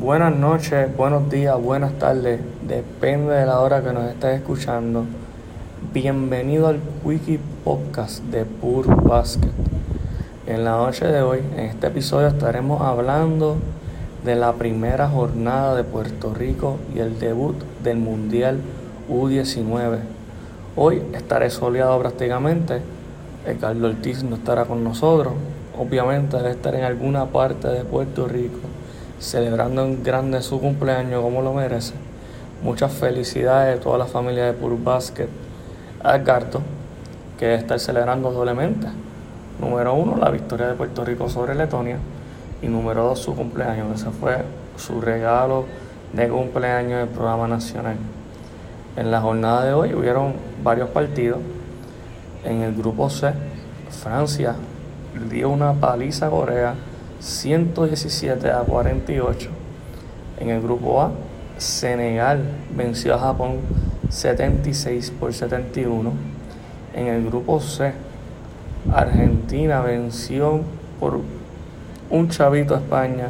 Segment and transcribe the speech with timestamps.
[0.00, 5.04] Buenas noches, buenos días, buenas tardes, depende de la hora que nos estés escuchando.
[5.92, 9.52] Bienvenido al Wiki Podcast de Pur Basket.
[10.46, 13.58] En la noche de hoy, en este episodio, estaremos hablando
[14.24, 18.60] de la primera jornada de Puerto Rico y el debut del Mundial
[19.10, 19.98] U19.
[20.74, 22.80] Hoy estaré soleado prácticamente.
[23.60, 25.34] Carlos Ortiz no estará con nosotros.
[25.78, 28.71] Obviamente debe estar en alguna parte de Puerto Rico
[29.22, 31.94] celebrando en grande su cumpleaños como lo merece.
[32.62, 35.28] Muchas felicidades a toda la familia de Pur Basket.
[36.02, 36.20] A
[37.38, 38.88] que estar celebrando doblemente.
[39.60, 41.98] Número uno, la victoria de Puerto Rico sobre Letonia.
[42.62, 44.00] Y número dos, su cumpleaños.
[44.00, 44.38] Ese fue
[44.76, 45.66] su regalo
[46.12, 47.96] de cumpleaños del programa nacional.
[48.96, 50.34] En la jornada de hoy hubieron
[50.64, 51.38] varios partidos.
[52.44, 53.32] En el grupo C,
[53.88, 54.56] Francia
[55.30, 56.74] dio una paliza a Corea
[57.22, 59.48] 117 a 48.
[60.40, 61.12] En el grupo A,
[61.56, 62.42] Senegal
[62.76, 63.58] venció a Japón
[64.10, 66.12] 76 por 71.
[66.94, 67.92] En el grupo C,
[68.92, 70.62] Argentina venció
[70.98, 71.20] por
[72.10, 73.28] un chavito a España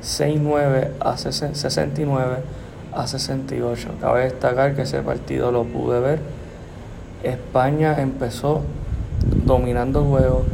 [0.00, 2.36] 69 a 69
[2.94, 3.88] a 68.
[4.00, 6.20] Cabe destacar que ese partido lo pude ver.
[7.22, 8.62] España empezó
[9.44, 10.44] dominando el juego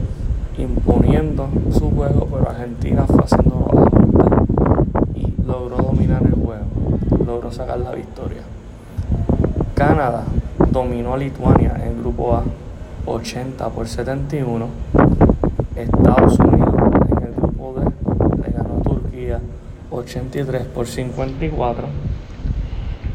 [0.61, 3.71] imponiendo su juego, pero Argentina fue haciendo
[5.15, 6.65] y logró dominar el juego,
[7.27, 8.43] logró sacar la victoria.
[9.75, 10.25] Canadá
[10.71, 12.43] dominó a Lituania en grupo A
[13.07, 14.67] 80 por 71.
[15.77, 16.75] Estados Unidos
[17.11, 19.41] en el grupo D le ganó Turquía
[19.91, 21.87] 83 por 54.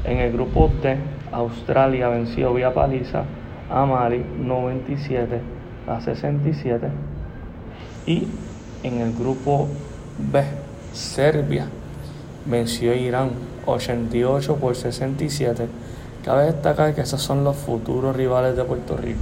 [0.05, 0.97] En el grupo D,
[1.31, 3.23] Australia venció vía paliza
[3.69, 5.41] a Mali 97
[5.87, 6.87] a 67.
[8.07, 8.27] Y
[8.83, 9.67] en el grupo
[10.31, 10.43] B,
[10.93, 11.67] Serbia
[12.45, 13.31] venció a Irán
[13.65, 15.67] 88 por 67.
[16.23, 19.21] Cabe destacar que esos son los futuros rivales de Puerto Rico.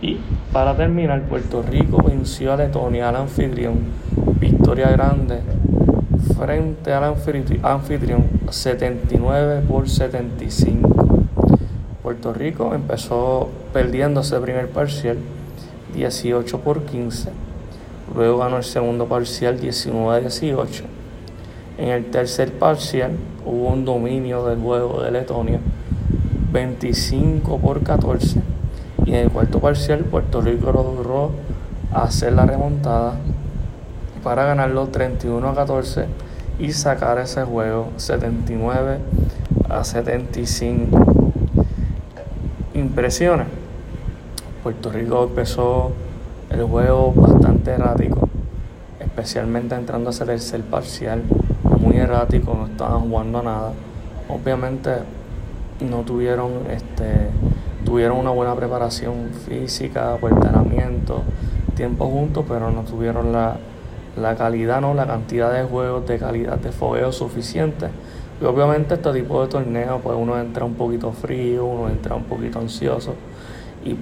[0.00, 0.18] Y
[0.50, 3.80] para terminar, Puerto Rico venció a Letonia, al anfitrión,
[4.40, 5.40] victoria grande
[6.38, 11.24] frente al anfitrión 79 por 75.
[12.02, 15.18] Puerto Rico empezó perdiendo ese primer parcial
[15.94, 17.49] 18 por 15
[18.14, 20.84] Luego ganó el segundo parcial 19 a 18.
[21.78, 23.12] En el tercer parcial
[23.46, 25.60] hubo un dominio del juego de Letonia
[26.52, 28.40] 25 por 14.
[29.06, 31.30] Y en el cuarto parcial Puerto Rico logró
[31.92, 33.14] hacer la remontada
[34.22, 36.06] para ganarlo 31 a 14
[36.58, 38.98] y sacar ese juego 79
[39.68, 41.32] a 75.
[42.74, 43.46] Impresiones.
[44.62, 45.92] Puerto Rico empezó
[46.50, 48.28] el juego bastante errático,
[48.98, 51.22] especialmente entrando a hacer el ser parcial,
[51.78, 53.72] muy errático, no estaban jugando nada.
[54.28, 54.90] Obviamente
[55.80, 57.30] no tuvieron este
[57.84, 61.22] tuvieron una buena preparación física, entrenamiento,
[61.74, 63.56] tiempo juntos, pero no tuvieron la,
[64.16, 67.88] la calidad, no la cantidad de juegos de calidad de fogueo suficiente.
[68.40, 72.24] Y obviamente este tipo de torneo, pues uno entra un poquito frío, uno entra un
[72.24, 73.14] poquito ansioso
[73.84, 73.96] y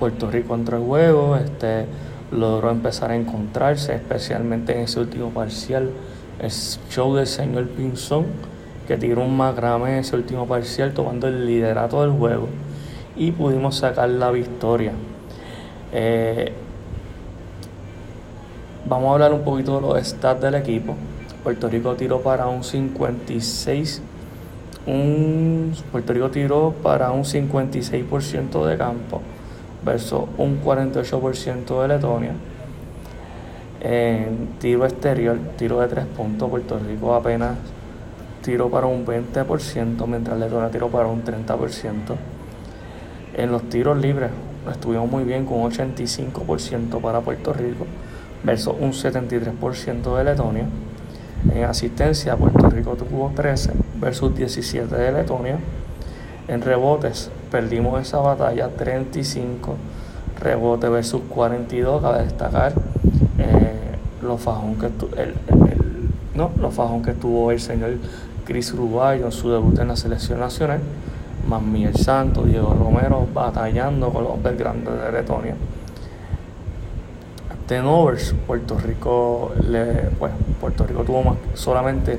[0.00, 1.84] Puerto Rico entró en juego, este,
[2.32, 5.90] logró empezar a encontrarse, especialmente en ese último parcial,
[6.40, 8.24] el show del señor Pinzón,
[8.88, 12.48] que tiró un macrame en ese último parcial tomando el liderato del juego
[13.14, 14.92] y pudimos sacar la victoria.
[15.92, 16.50] Eh,
[18.86, 20.96] vamos a hablar un poquito de los stats del equipo.
[21.44, 24.00] Puerto Rico tiró para un 56,
[24.86, 29.20] un, Puerto Rico tiró para un 56% de campo
[29.84, 32.32] versus un 48% de Letonia.
[33.80, 37.56] En tiro exterior, tiro de tres puntos, Puerto Rico apenas
[38.42, 42.16] tiró para un 20%, mientras Letonia tiró para un 30%.
[43.36, 44.30] En los tiros libres
[44.70, 47.86] estuvimos muy bien con un 85% para Puerto Rico
[48.42, 50.66] versus un 73% de Letonia.
[51.54, 55.58] En asistencia, Puerto Rico tuvo 13 versus 17 de Letonia.
[56.48, 59.76] En rebotes, perdimos esa batalla 35
[60.40, 62.02] rebotes versus 42.
[62.02, 62.72] Cabe destacar
[63.38, 65.34] eh, los fajón que el,
[66.34, 67.92] no, los fajón que tuvo el señor
[68.44, 70.80] Chris Ruballo en su debut en la selección nacional,
[71.46, 75.54] más Miguel Santos, Diego Romero batallando con los grandes de Letonia.
[77.66, 82.18] Tenovers, Puerto Rico, le, bueno, Puerto Rico tuvo más, solamente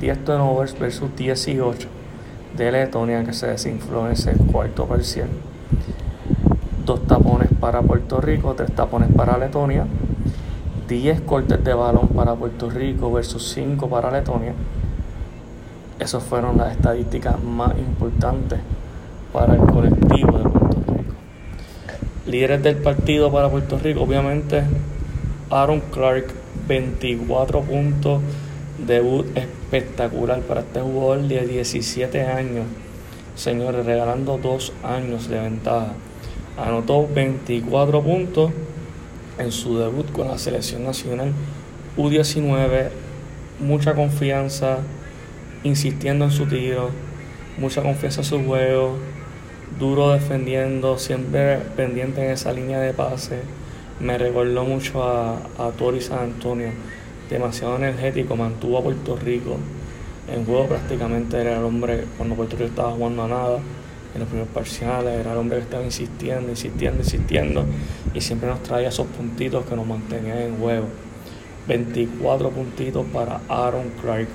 [0.00, 2.01] 10 tenovers versus 18
[2.56, 5.28] de Letonia que se desinfló en ese cuarto parcial.
[6.84, 9.86] Dos tapones para Puerto Rico, tres tapones para Letonia,
[10.88, 14.52] 10 cortes de balón para Puerto Rico versus 5 para Letonia.
[15.98, 18.58] esas fueron las estadísticas más importantes
[19.32, 21.14] para el colectivo de Puerto Rico.
[22.26, 24.64] Líderes del partido para Puerto Rico, obviamente,
[25.50, 26.26] Aaron Clark,
[26.68, 28.20] 24 puntos,
[28.86, 32.66] debut espectacular para este jugador de 17 años,
[33.34, 35.92] señores, regalando dos años de ventaja.
[36.56, 38.50] Anotó 24 puntos
[39.38, 41.32] en su debut con la selección nacional
[41.96, 42.88] U19,
[43.60, 44.78] mucha confianza,
[45.62, 46.90] insistiendo en su tiro,
[47.58, 48.96] mucha confianza en su juego,
[49.78, 53.40] duro defendiendo, siempre pendiente en esa línea de pase.
[54.00, 56.70] Me recordó mucho a, a Tori San Antonio,
[57.32, 59.58] demasiado energético, mantuvo a Puerto Rico
[60.28, 63.58] en juego prácticamente era el hombre cuando Puerto Rico estaba jugando a nada
[64.14, 67.64] en los primeros parciales, era el hombre que estaba insistiendo, insistiendo, insistiendo
[68.14, 70.86] y siempre nos traía esos puntitos que nos mantenían en juego.
[71.66, 74.28] 24 puntitos para Aaron Clark,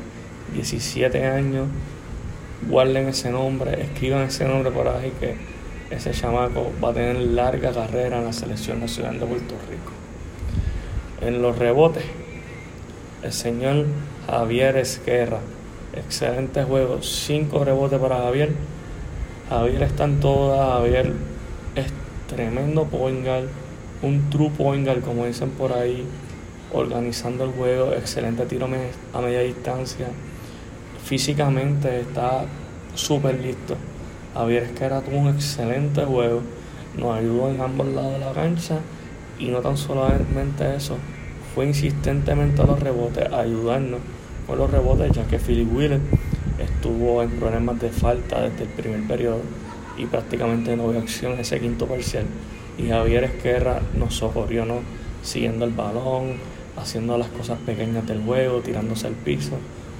[0.54, 1.68] 17 años.
[2.70, 5.36] Guarden ese nombre, escriban ese nombre por ahí que
[5.90, 9.92] ese chamaco va a tener larga carrera en la selección nacional de Puerto Rico.
[11.22, 12.04] En los rebotes,
[13.24, 13.86] el señor
[14.28, 15.40] Javier Esquerra,
[15.94, 18.52] excelente juego, 5 rebotes para Javier.
[19.50, 21.14] Javier está en todas, Javier.
[21.76, 21.88] Es
[22.28, 23.26] tremendo point
[24.02, 26.06] un true point como dicen por ahí
[26.74, 28.68] organizando el juego, excelente tiro
[29.14, 30.08] a media distancia.
[31.04, 32.46] Físicamente está
[32.94, 33.76] súper listo.
[34.34, 36.42] Javier Esquera tuvo un excelente juego,
[36.98, 38.80] nos ayudó en ambos lados de la cancha.
[39.40, 40.98] Y no tan solamente eso,
[41.58, 44.00] fue insistentemente a los rebotes, a ayudarnos
[44.46, 46.00] con los rebotes, ya que Philip Wheeler
[46.60, 49.42] estuvo en problemas de falta desde el primer periodo
[49.98, 52.26] y prácticamente no vio acción en ese quinto parcial.
[52.78, 54.82] Y Javier Esquerra nos socorrió, ¿no?
[55.24, 56.36] Siguiendo el balón,
[56.80, 59.54] haciendo las cosas pequeñas del juego, tirándose al piso,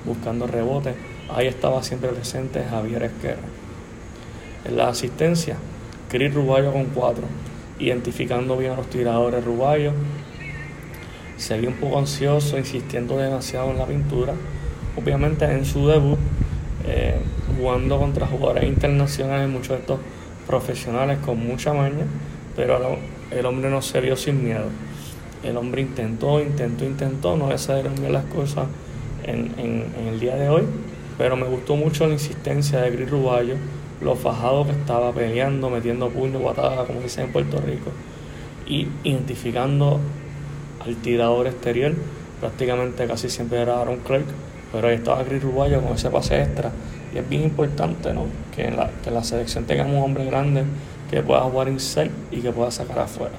[0.06, 0.94] buscando rebotes.
[1.28, 3.48] Ahí estaba siempre presente Javier Esquerra.
[4.64, 5.56] En la asistencia,
[6.08, 7.24] Chris Ruballo con cuatro,
[7.80, 9.94] identificando bien a los tiradores Ruballo.
[11.38, 14.34] Se vio un poco ansioso, insistiendo demasiado en la pintura.
[14.96, 16.18] Obviamente en su debut,
[16.86, 17.20] eh,
[17.56, 20.00] jugando contra jugadores internacionales, muchos de estos
[20.48, 22.06] profesionales con mucha maña,
[22.56, 22.98] pero
[23.32, 24.66] el hombre no se vio sin miedo
[25.44, 28.68] el hombre intentó, intentó, intentó, no le salieron bien las cosas
[29.24, 30.64] en, el día de hoy,
[31.18, 33.56] pero me gustó mucho la insistencia de Gris Ruballo,
[34.02, 37.92] lo fajado que estaba peleando, metiendo puño, patada, como dicen en Puerto Rico,
[38.68, 40.00] y identificando
[40.86, 41.94] al tirador exterior,
[42.40, 44.26] prácticamente casi siempre era Aaron Clark,
[44.72, 46.72] pero ahí estaba Gris Ruballo con ese pase extra.
[47.14, 48.26] Y es bien importante ¿no?
[48.56, 50.64] que, en la, que la selección tengamos un hombre grande
[51.10, 53.36] que pueda jugar inside y que pueda sacar afuera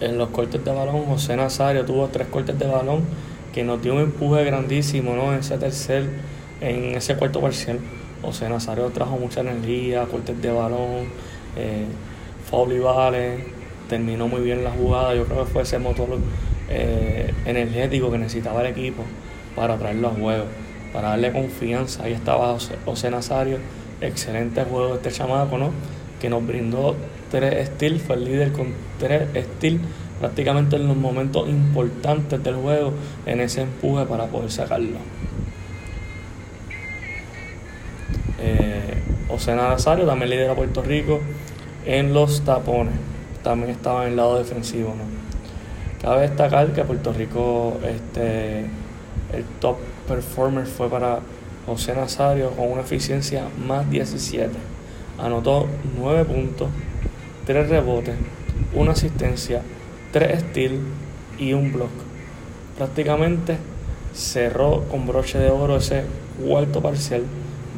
[0.00, 3.02] en los cortes de balón, José Nazario tuvo tres cortes de balón
[3.54, 5.32] que nos dio un empuje grandísimo ¿no?
[5.32, 6.08] en ese tercer,
[6.60, 7.78] en ese cuarto parcial.
[8.22, 11.08] José Nazario trajo mucha energía, cortes de balón,
[11.56, 11.86] eh,
[12.50, 12.78] foul y
[13.88, 15.14] terminó muy bien la jugada.
[15.14, 16.08] Yo creo que fue ese motor
[16.68, 19.02] eh, energético que necesitaba el equipo
[19.54, 20.44] para traerlo a juego,
[20.92, 22.04] para darle confianza.
[22.04, 23.58] Ahí estaba José, Nazario,
[24.00, 25.70] excelente juego de este chamaco, ¿no?
[26.20, 26.96] que nos brindó
[27.30, 28.68] tres steals, fue el líder con
[28.98, 29.80] tres steals
[30.20, 32.92] prácticamente en los momentos importantes del juego,
[33.26, 34.98] en ese empuje para poder sacarlo.
[38.40, 38.94] Eh,
[39.54, 41.20] Nazario también lidera Puerto Rico
[41.84, 42.94] en los tapones,
[43.46, 44.88] también estaba en el lado defensivo.
[44.88, 45.04] ¿no?
[46.02, 48.60] Cabe destacar que Puerto Rico, este,
[49.32, 49.76] el top
[50.08, 51.20] performer fue para
[51.64, 54.50] José Nazario con una eficiencia más 17
[55.18, 55.66] anotó
[55.98, 56.68] 9 puntos,
[57.46, 58.16] 3 rebotes,
[58.74, 59.62] una asistencia,
[60.12, 60.80] 3 steals
[61.38, 61.90] y un block.
[62.76, 63.56] Prácticamente
[64.14, 66.04] cerró con broche de oro ese
[66.44, 67.22] cuarto parcial,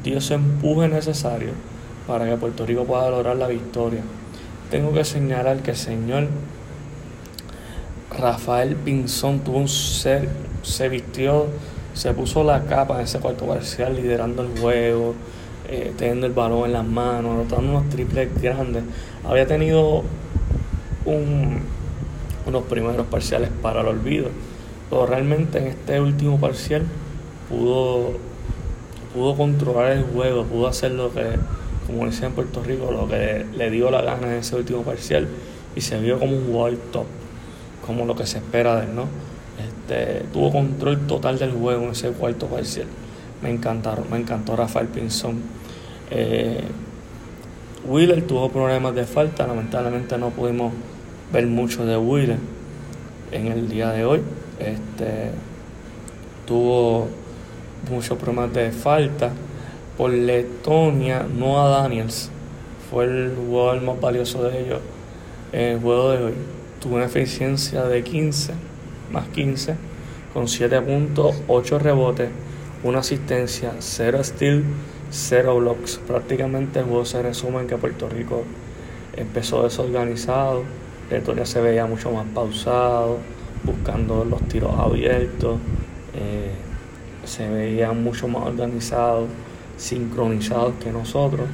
[0.02, 1.50] dio ese empuje necesario
[2.06, 4.02] para que Puerto Rico pueda lograr la victoria.
[4.70, 6.28] Tengo que señalar que el señor
[8.18, 10.28] Rafael Pinzón tuvo un ser,
[10.62, 11.46] se vistió,
[11.94, 15.14] se puso la capa en ese cuarto parcial liderando el juego,
[15.68, 18.82] eh, teniendo el balón en las manos, anotando unos triples grandes.
[19.26, 20.02] Había tenido
[22.46, 24.28] unos primeros parciales para el olvido,
[24.90, 26.82] pero realmente en este último parcial
[27.48, 28.18] pudo,
[29.14, 31.25] pudo controlar el juego, pudo hacer lo que,
[31.88, 35.26] como decía en Puerto Rico, lo que le dio la gana en ese último parcial
[35.75, 37.07] y se vio como un jugador top,
[37.85, 39.07] como lo que se espera de él, ¿no?
[39.59, 42.87] Este, tuvo control total del juego en ese cuarto parcial.
[43.42, 45.42] Me encantaron, me encantó Rafael Pinzón
[46.11, 46.61] eh,
[47.85, 50.73] Wheeler tuvo problemas de falta, lamentablemente no pudimos
[51.33, 52.38] ver mucho de Wheeler
[53.33, 54.21] en el día de hoy.
[54.59, 55.30] Este,
[56.47, 57.09] tuvo
[57.90, 59.30] muchos problemas de falta.
[59.99, 62.31] Por Letonia, Noah Daniels
[62.88, 64.78] fue el jugador más valioso de ellos
[65.50, 66.35] en el juego de hoy.
[66.81, 68.52] Tuvo una eficiencia de 15,
[69.11, 69.75] más 15,
[70.33, 72.28] con 7 puntos, 8 rebotes,
[72.85, 74.62] una asistencia, 0 steal,
[75.11, 75.99] 0 blocks.
[76.07, 78.45] Prácticamente el juego se resume en que Puerto Rico
[79.17, 80.62] empezó desorganizado,
[81.11, 83.19] Letonia se veía mucho más pausado,
[83.64, 85.59] buscando los tiros abiertos,
[86.14, 86.52] eh,
[87.25, 89.26] se veían mucho más organizados,
[89.78, 91.49] sincronizados que nosotros.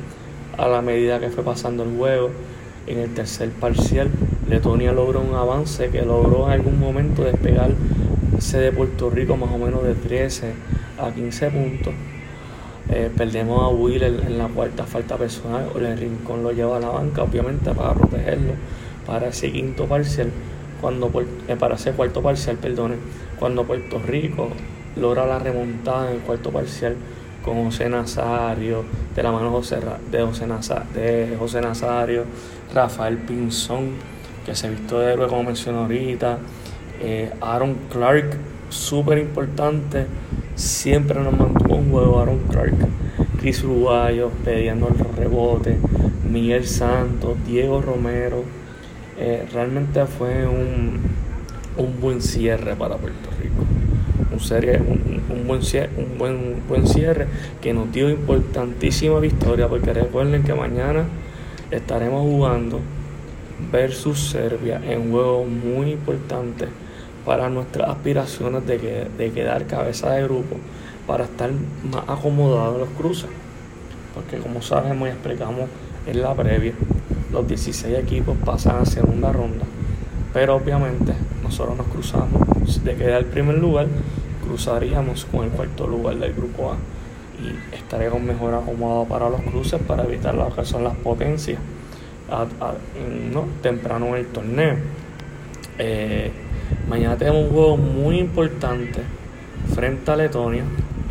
[0.59, 2.31] A la medida que fue pasando el juego,
[2.87, 4.11] en el tercer parcial,
[4.49, 9.59] Letonia logró un avance que logró en algún momento despegarse de Puerto Rico más o
[9.59, 10.53] menos de 13
[10.99, 11.95] a 15 puntos.
[12.91, 16.81] Eh, perdemos a Will en, la cuarta falta personal, o el Rincón lo lleva a
[16.81, 18.53] la banca, obviamente para protegerlo
[19.07, 20.31] para ese quinto parcial
[20.81, 21.11] cuando
[21.49, 22.97] eh, para ese cuarto parcial, perdón,
[23.39, 24.49] cuando Puerto Rico
[24.97, 26.95] logra la remontada en el cuarto parcial
[27.45, 28.85] con José Nazario,
[29.15, 32.25] de la mano de, José Nazario, de José Nazario,
[32.73, 33.93] Rafael Pinzón,
[34.47, 36.39] que se vistió de héroe como mencioné ahorita,
[37.01, 38.37] eh, Aaron Clark,
[38.71, 40.07] súper importante,
[40.55, 42.77] siempre nos mantuvo un juego Aaron Clark,
[43.41, 45.79] Chris Uruguayo pidiendo el rebote,
[46.29, 48.43] Miguel Santos, Diego Romero,
[49.19, 51.01] eh, realmente fue un,
[51.77, 53.74] un, buen cierre para Puerto Rico.
[54.35, 57.29] Un, serie, un, buen, un buen, buen cierre
[57.63, 61.05] que nos dio importantísima victoria porque recuerden que mañana
[61.71, 62.81] estaremos jugando
[63.71, 66.67] versus Serbia en un juego muy importante
[67.25, 70.57] para nuestras aspiraciones de, que, de quedar cabeza de grupo
[71.07, 71.51] para estar
[71.91, 73.31] más acomodados en los cruces.
[74.15, 75.69] Porque como sabemos y explicamos
[76.07, 76.73] en la previa,
[77.33, 79.65] los 16 equipos pasan a segunda ronda.
[80.33, 81.13] Pero obviamente
[81.43, 83.87] nosotros nos cruzamos, de quedar el primer lugar,
[84.55, 86.77] cruzaríamos con el cuarto lugar del grupo A
[87.43, 91.59] y estaríamos mejor acomodados para los cruces para evitar lo que son las potencias
[93.33, 93.47] ¿no?
[93.63, 94.77] temprano en el torneo.
[95.77, 96.31] Eh,
[96.89, 99.01] mañana tenemos un juego muy importante
[99.75, 100.63] frente a Letonia.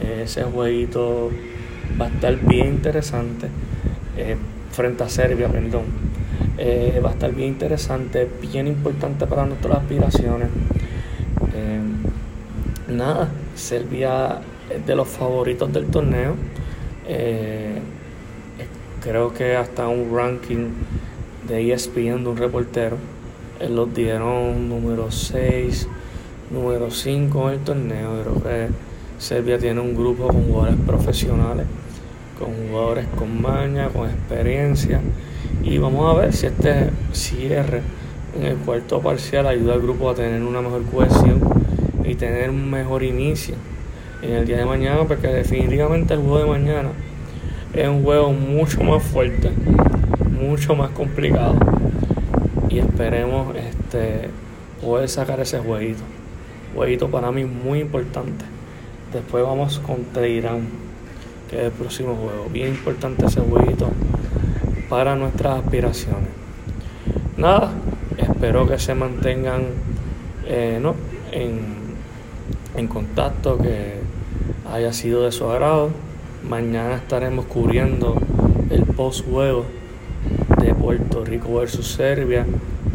[0.02, 1.30] ese jueguito
[2.00, 3.48] va a estar bien interesante.
[4.16, 4.38] Eh,
[4.72, 5.84] frente a Serbia, perdón.
[6.58, 10.48] Eh, va a estar bien interesante, bien importante para nuestras aspiraciones.
[12.94, 16.36] Eh, nada, Serbia es de los favoritos del torneo.
[17.08, 17.80] Eh,
[19.02, 20.70] creo que hasta un ranking
[21.48, 22.98] de ESPN de un reportero,
[23.68, 25.88] los dieron número 6,
[26.52, 28.22] número 5 en el torneo.
[28.22, 28.68] Creo que
[29.18, 31.66] Serbia tiene un grupo con jugadores profesionales
[32.38, 35.02] con jugadores con maña, con experiencia.
[35.64, 37.82] Y vamos a ver si este cierre
[38.38, 41.53] en el cuarto parcial ayuda al grupo a tener una mejor cohesión
[42.04, 43.56] y tener un mejor inicio
[44.22, 46.90] en el día de mañana, porque definitivamente el juego de mañana
[47.74, 49.52] es un juego mucho más fuerte,
[50.32, 51.56] mucho más complicado.
[52.70, 54.30] Y esperemos este,
[54.82, 56.04] poder sacar ese jueguito.
[56.76, 58.46] Jueguito para mí muy importante.
[59.12, 60.84] Después vamos contra Irán
[61.52, 62.48] el próximo juego.
[62.52, 63.90] Bien importante ese jueguito
[64.90, 66.30] para nuestras aspiraciones.
[67.38, 67.72] Nada,
[68.18, 69.64] espero que se mantengan
[70.48, 70.96] eh, ¿no?
[71.32, 71.73] en,
[72.76, 73.94] en contacto, que
[74.72, 75.90] haya sido de su agrado.
[76.48, 78.18] Mañana estaremos cubriendo
[78.70, 79.66] el post juego
[80.60, 82.46] de Puerto Rico versus Serbia.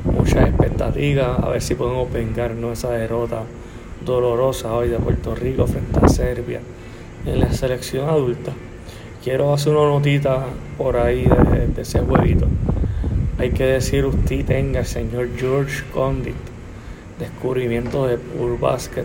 [0.04, 3.42] Muchas expectativas, a ver si podemos vengarnos esa derrota
[4.04, 6.60] dolorosa hoy de Puerto Rico frente a Serbia
[7.26, 8.52] en la selección adulta.
[9.22, 12.46] Quiero hacer una notita por ahí de, ese huevito.
[13.38, 16.34] Hay que decir usted tenga el señor George Condit,
[17.18, 19.04] descubrimiento de Pure Basket,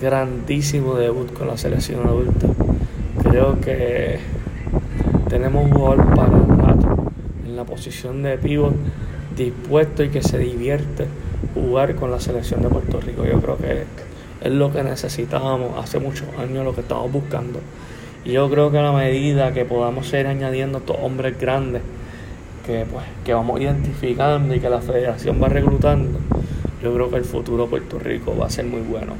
[0.00, 2.48] grandísimo debut con la selección adulta.
[3.22, 4.18] Creo que
[5.28, 7.12] tenemos un jugador para el rato
[7.46, 8.74] en la posición de pivot
[9.36, 11.06] dispuesto y que se divierte
[11.54, 13.24] jugar con la selección de Puerto Rico.
[13.24, 13.84] Yo creo que
[14.40, 17.60] es lo que necesitábamos hace muchos años, lo que estamos buscando.
[18.24, 21.82] Y yo creo que a la medida que podamos ir añadiendo estos hombres grandes
[22.66, 26.18] que, pues, que vamos identificando y que la federación va reclutando,
[26.82, 29.12] yo creo que el futuro de Puerto Rico va a ser muy bueno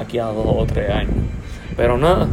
[0.00, 1.14] aquí a dos o tres años.
[1.76, 2.28] Pero nada,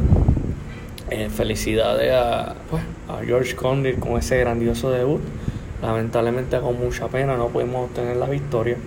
[1.10, 5.22] eh, felicidades a, pues, a George Condit con ese grandioso debut.
[5.82, 8.78] Lamentablemente con mucha pena no pudimos obtener la victoria,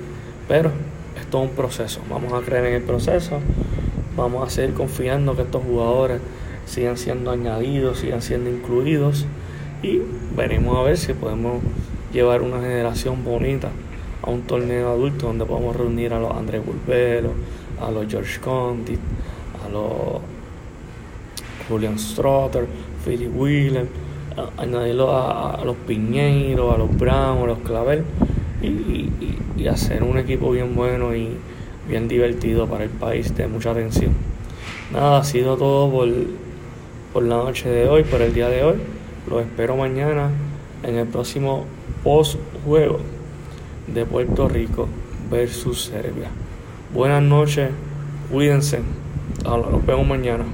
[0.49, 0.73] pero
[1.31, 2.01] todo un proceso.
[2.11, 3.39] Vamos a creer en el proceso,
[4.17, 6.21] vamos a seguir confiando que estos jugadores
[6.67, 9.27] sigan siendo añadidos, sigan siendo incluidos
[9.83, 10.01] y
[10.37, 11.63] veremos a ver si podemos
[12.13, 13.69] llevar una generación bonita
[14.23, 17.33] a un torneo adulto donde podamos reunir a los Andrés Bulbero,
[17.81, 18.97] a los George Conti,
[19.65, 20.21] a los
[21.69, 22.67] Julian Strother,
[23.05, 23.87] Philip Wheeler,
[24.57, 28.05] añadirlo a, los Piñeiros, a los Browns, a los Clavel
[28.63, 31.29] y, hacer un equipo bien bueno y
[31.87, 34.13] bien divertido para el país de mucha atención.
[34.91, 36.09] Nada, ha sido todo por,
[37.13, 38.77] por la noche de hoy, por el día de hoy.
[39.29, 40.31] Los espero mañana
[40.83, 41.67] en el próximo
[42.03, 43.01] post juego
[43.87, 44.89] de Puerto Rico
[45.31, 46.31] versus Serbia.
[46.93, 47.69] Buenas noches,
[48.33, 48.81] cuídense.
[49.45, 50.45] Nos vemos mañana.